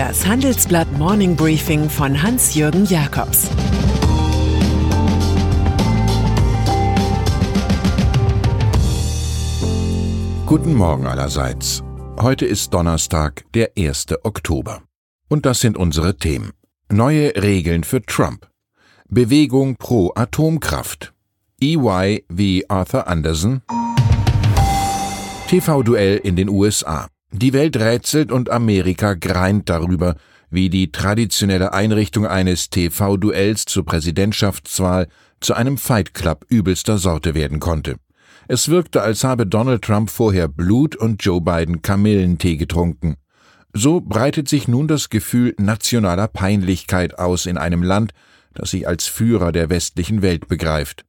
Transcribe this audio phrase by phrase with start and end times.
[0.00, 3.50] Das Handelsblatt Morning Briefing von Hans-Jürgen Jakobs
[10.46, 11.82] Guten Morgen allerseits.
[12.18, 14.06] Heute ist Donnerstag, der 1.
[14.22, 14.80] Oktober.
[15.28, 16.52] Und das sind unsere Themen.
[16.90, 18.48] Neue Regeln für Trump.
[19.06, 21.12] Bewegung pro Atomkraft.
[21.60, 23.60] EY wie Arthur Anderson.
[25.48, 27.06] TV-Duell in den USA.
[27.32, 30.16] Die Welt rätselt und Amerika greint darüber,
[30.50, 35.06] wie die traditionelle Einrichtung eines TV-Duells zur Präsidentschaftswahl
[35.38, 37.96] zu einem Fight Club übelster Sorte werden konnte.
[38.48, 43.14] Es wirkte, als habe Donald Trump vorher Blut und Joe Biden Kamillentee getrunken.
[43.72, 48.12] So breitet sich nun das Gefühl nationaler Peinlichkeit aus in einem Land,
[48.54, 51.04] das sich als Führer der westlichen Welt begreift.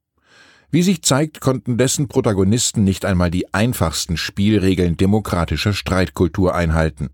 [0.71, 7.09] Wie sich zeigt, konnten dessen Protagonisten nicht einmal die einfachsten Spielregeln demokratischer Streitkultur einhalten.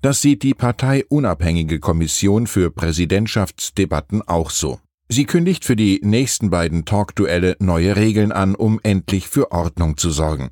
[0.00, 4.78] Das sieht die parteiunabhängige Kommission für Präsidentschaftsdebatten auch so.
[5.08, 10.10] Sie kündigt für die nächsten beiden Talkduelle neue Regeln an, um endlich für Ordnung zu
[10.10, 10.50] sorgen.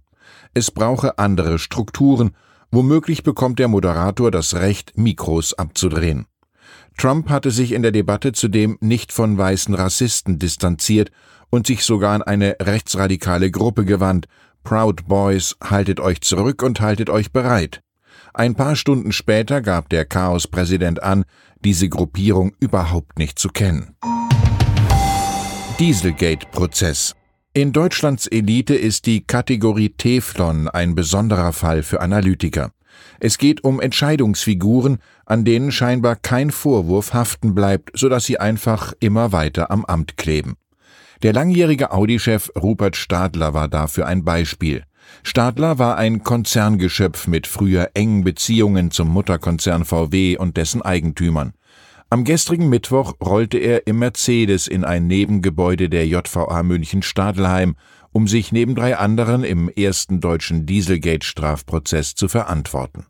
[0.53, 2.33] Es brauche andere Strukturen,
[2.73, 6.27] womöglich bekommt der Moderator das Recht, Mikros abzudrehen.
[6.99, 11.13] Trump hatte sich in der Debatte zudem nicht von weißen Rassisten distanziert
[11.53, 14.27] und sich sogar an eine rechtsradikale Gruppe gewandt.
[14.65, 17.83] Proud Boys, haltet euch zurück und haltet euch bereit.
[18.33, 21.25] Ein paar Stunden später gab der Chaos-Präsident an,
[21.63, 23.95] diese Gruppierung überhaupt nicht zu kennen.
[25.79, 27.15] Dieselgate-Prozess.
[27.53, 32.71] In Deutschlands Elite ist die Kategorie Teflon ein besonderer Fall für Analytiker.
[33.21, 39.33] Es geht um Entscheidungsfiguren, an denen scheinbar kein Vorwurf haften bleibt, sodass sie einfach immer
[39.33, 40.57] weiter am Amt kleben.
[41.23, 44.83] Der langjährige Audi-Chef Rupert Stadler war dafür ein Beispiel.
[45.23, 51.53] Stadler war ein Konzerngeschöpf mit früher engen Beziehungen zum Mutterkonzern VW und dessen Eigentümern.
[52.11, 57.77] Am gestrigen Mittwoch rollte er im Mercedes in ein Nebengebäude der JVA München Stadelheim,
[58.11, 63.07] um sich neben drei anderen im ersten deutschen Dieselgate-Strafprozess zu verantworten.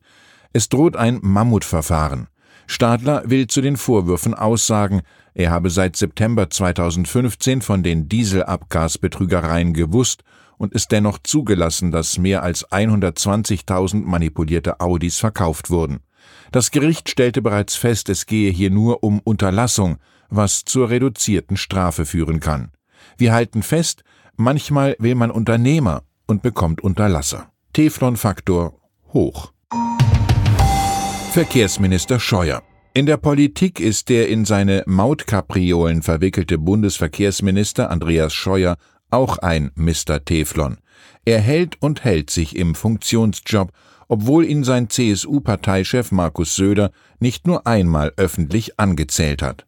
[0.52, 2.28] Es droht ein Mammutverfahren.
[2.66, 5.02] Stadler will zu den Vorwürfen aussagen,
[5.34, 10.24] er habe seit September 2015 von den Dieselabgasbetrügereien gewusst
[10.58, 16.00] und es dennoch zugelassen, dass mehr als 120.000 manipulierte Audis verkauft wurden.
[16.52, 19.96] Das Gericht stellte bereits fest, es gehe hier nur um Unterlassung,
[20.28, 22.72] was zur reduzierten Strafe führen kann.
[23.16, 24.04] Wir halten fest,
[24.36, 27.50] manchmal will man Unternehmer und bekommt Unterlasser.
[27.72, 28.78] Teflon-Faktor
[29.12, 29.52] hoch.
[31.32, 32.62] Verkehrsminister Scheuer
[32.92, 38.76] in der Politik ist der in seine Mautkapriolen verwickelte Bundesverkehrsminister Andreas Scheuer
[39.08, 40.22] auch ein Mr.
[40.22, 40.76] Teflon.
[41.24, 43.72] Er hält und hält sich im Funktionsjob,
[44.08, 49.64] obwohl ihn sein CSU-Parteichef Markus Söder nicht nur einmal öffentlich angezählt hat.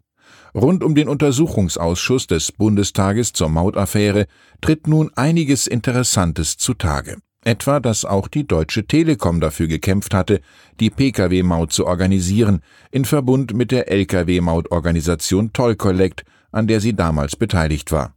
[0.54, 4.26] Rund um den Untersuchungsausschuss des Bundestages zur Mautaffäre
[4.60, 7.16] tritt nun einiges Interessantes zutage.
[7.44, 10.41] Etwa, dass auch die Deutsche Telekom dafür gekämpft hatte,
[10.81, 12.60] die Pkw-Maut zu organisieren,
[12.91, 18.15] in Verbund mit der Lkw-Mautorganisation Toll Collect, an der sie damals beteiligt war.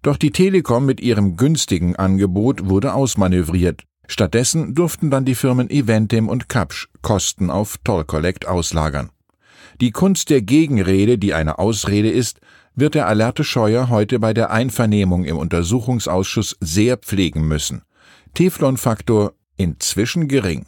[0.00, 3.82] Doch die Telekom mit ihrem günstigen Angebot wurde ausmanövriert.
[4.06, 9.10] Stattdessen durften dann die Firmen Eventim und Kapsch Kosten auf Toll Collect auslagern.
[9.80, 12.40] Die Kunst der Gegenrede, die eine Ausrede ist,
[12.74, 17.82] wird der alerte Scheuer heute bei der Einvernehmung im Untersuchungsausschuss sehr pflegen müssen.
[18.34, 20.66] Teflonfaktor inzwischen gering.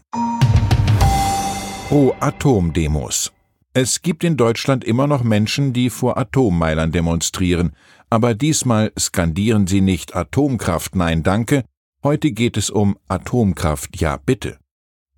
[1.89, 3.33] Pro-Atom-Demos.
[3.75, 7.73] Es gibt in Deutschland immer noch Menschen, die vor Atommeilern demonstrieren,
[8.09, 11.65] aber diesmal skandieren sie nicht Atomkraft nein danke,
[12.05, 14.59] heute geht es um Atomkraft ja bitte.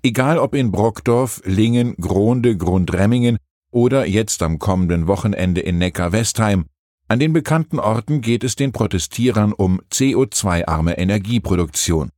[0.03, 3.36] Egal ob in Brockdorf, Lingen, Gronde, Grundremmingen
[3.70, 6.65] oder jetzt am kommenden Wochenende in Neckar-Westheim,
[7.09, 12.10] an den bekannten Orten geht es den Protestierern um CO2-arme Energieproduktion.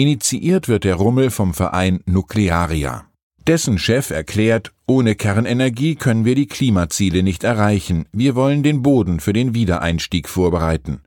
[0.00, 3.04] Initiiert wird der Rummel vom Verein Nuklearia.
[3.46, 8.06] Dessen Chef erklärt, ohne Kernenergie können wir die Klimaziele nicht erreichen.
[8.10, 11.02] Wir wollen den Boden für den Wiedereinstieg vorbereiten.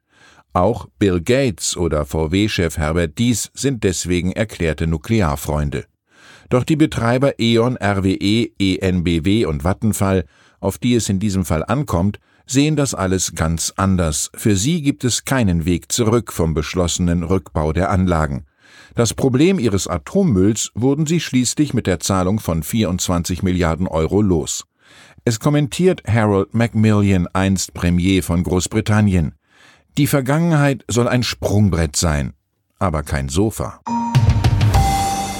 [0.54, 5.86] Auch Bill Gates oder VW-Chef Herbert Dies sind deswegen erklärte Nuklearfreunde.
[6.50, 10.26] Doch die Betreiber E.ON, RWE, ENBW und Vattenfall,
[10.60, 14.30] auf die es in diesem Fall ankommt, sehen das alles ganz anders.
[14.36, 18.46] Für sie gibt es keinen Weg zurück vom beschlossenen Rückbau der Anlagen.
[18.96, 24.66] Das Problem ihres Atommülls wurden sie schließlich mit der Zahlung von 24 Milliarden Euro los.
[25.26, 29.34] Es kommentiert Harold Macmillan, einst Premier von Großbritannien.
[29.98, 32.34] Die Vergangenheit soll ein Sprungbrett sein,
[32.78, 33.80] aber kein Sofa.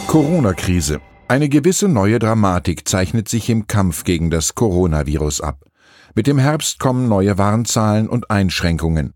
[0.08, 1.00] Corona-Krise.
[1.28, 5.66] Eine gewisse neue Dramatik zeichnet sich im Kampf gegen das Coronavirus ab.
[6.16, 9.14] Mit dem Herbst kommen neue Warnzahlen und Einschränkungen.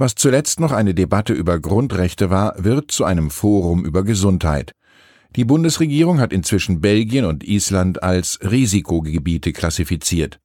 [0.00, 4.72] Was zuletzt noch eine Debatte über Grundrechte war, wird zu einem Forum über Gesundheit.
[5.34, 10.38] Die Bundesregierung hat inzwischen Belgien und Island als Risikogebiete klassifiziert.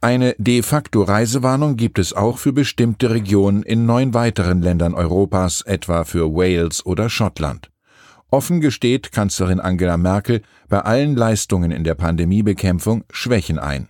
[0.00, 5.62] Eine de facto Reisewarnung gibt es auch für bestimmte Regionen in neun weiteren Ländern Europas,
[5.62, 7.70] etwa für Wales oder Schottland.
[8.30, 13.88] Offen gesteht Kanzlerin Angela Merkel bei allen Leistungen in der Pandemiebekämpfung Schwächen ein.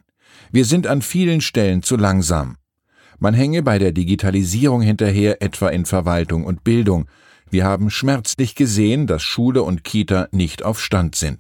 [0.51, 2.57] Wir sind an vielen Stellen zu langsam.
[3.23, 7.07] Man hänge bei der Digitalisierung hinterher, etwa in Verwaltung und Bildung.
[7.51, 11.39] Wir haben schmerzlich gesehen, dass Schule und Kita nicht auf Stand sind.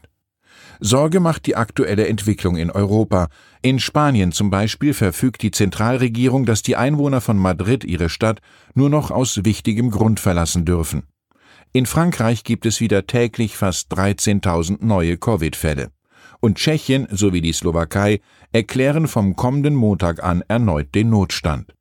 [0.80, 3.28] Sorge macht die aktuelle Entwicklung in Europa.
[3.62, 8.40] In Spanien zum Beispiel verfügt die Zentralregierung, dass die Einwohner von Madrid ihre Stadt
[8.74, 11.04] nur noch aus wichtigem Grund verlassen dürfen.
[11.72, 15.90] In Frankreich gibt es wieder täglich fast 13.000 neue Covid-Fälle.
[16.40, 18.20] Und Tschechien sowie die Slowakei
[18.52, 21.74] erklären vom kommenden Montag an erneut den Notstand.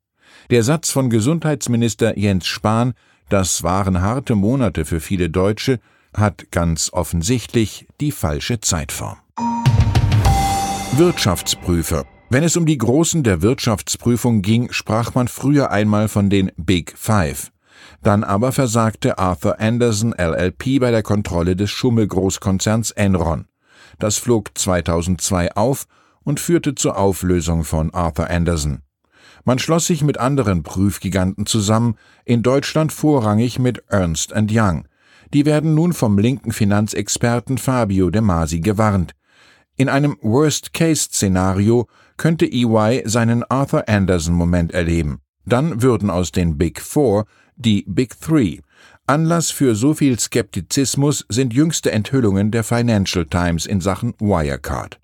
[0.50, 2.94] Der Satz von Gesundheitsminister Jens Spahn,
[3.28, 5.80] das waren harte Monate für viele Deutsche,
[6.14, 9.18] hat ganz offensichtlich die falsche Zeitform.
[10.96, 12.04] Wirtschaftsprüfer.
[12.30, 16.94] Wenn es um die Großen der Wirtschaftsprüfung ging, sprach man früher einmal von den Big
[16.96, 17.50] Five.
[18.02, 23.46] Dann aber versagte Arthur Anderson LLP bei der Kontrolle des Schummelgroßkonzerns Enron.
[24.00, 25.86] Das flog 2002 auf
[26.24, 28.80] und führte zur Auflösung von Arthur Anderson.
[29.44, 34.86] Man schloss sich mit anderen Prüfgiganten zusammen, in Deutschland vorrangig mit Ernst Young.
[35.34, 39.12] Die werden nun vom linken Finanzexperten Fabio De Masi gewarnt.
[39.76, 41.86] In einem Worst-Case-Szenario
[42.16, 45.20] könnte EY seinen Arthur Anderson-Moment erleben.
[45.44, 47.26] Dann würden aus den Big Four
[47.56, 48.60] die Big Three.
[49.10, 55.00] Anlass für so viel Skeptizismus sind jüngste Enthüllungen der Financial Times in Sachen Wirecard.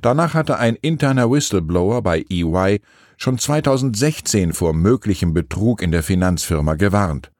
[0.00, 2.80] Danach hatte ein interner Whistleblower bei EY
[3.16, 7.32] schon 2016 vor möglichem Betrug in der Finanzfirma gewarnt.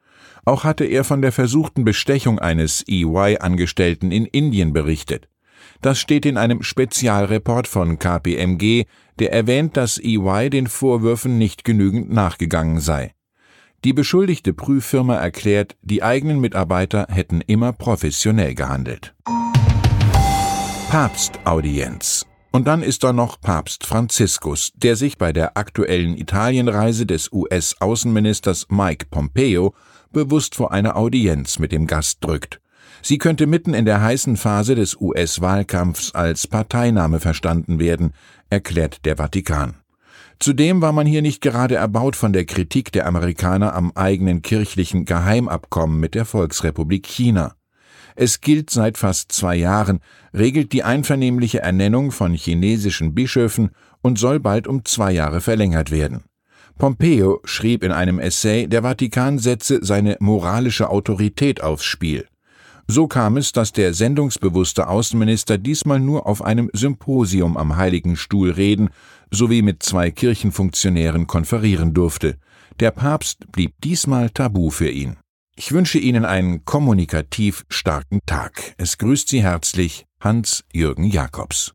[0.44, 5.28] Auch hatte er von der versuchten Bestechung eines EY-Angestellten in Indien berichtet.
[5.82, 8.86] Das steht in einem Spezialreport von KPMG,
[9.20, 13.12] der erwähnt, dass EY den Vorwürfen nicht genügend nachgegangen sei.
[13.84, 19.14] Die beschuldigte Prüffirma erklärt, die eigenen Mitarbeiter hätten immer professionell gehandelt.
[20.90, 27.30] Papstaudienz und dann ist da noch Papst Franziskus, der sich bei der aktuellen Italienreise des
[27.30, 29.74] US-Außenministers Mike Pompeo
[30.12, 32.60] bewusst vor einer Audienz mit dem Gast drückt.
[33.02, 38.12] Sie könnte mitten in der heißen Phase des US-Wahlkampfs als Parteinahme verstanden werden,
[38.50, 39.76] erklärt der Vatikan.
[40.40, 45.04] Zudem war man hier nicht gerade erbaut von der Kritik der Amerikaner am eigenen kirchlichen
[45.04, 47.54] Geheimabkommen mit der Volksrepublik China.
[48.14, 50.00] Es gilt seit fast zwei Jahren,
[50.32, 53.70] regelt die einvernehmliche Ernennung von chinesischen Bischöfen
[54.00, 56.24] und soll bald um zwei Jahre verlängert werden.
[56.78, 62.26] Pompeo schrieb in einem Essay, der Vatikan setze seine moralische Autorität aufs Spiel.
[62.90, 68.50] So kam es, dass der sendungsbewusste Außenminister diesmal nur auf einem Symposium am Heiligen Stuhl
[68.50, 68.88] reden
[69.30, 72.38] sowie mit zwei Kirchenfunktionären konferieren durfte.
[72.80, 75.16] Der Papst blieb diesmal tabu für ihn.
[75.54, 78.74] Ich wünsche Ihnen einen kommunikativ starken Tag.
[78.78, 81.74] Es grüßt Sie herzlich Hans-Jürgen Jakobs.